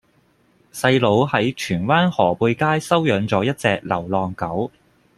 [0.73, 4.71] 細佬喺荃灣河背街收養左一隻流浪狗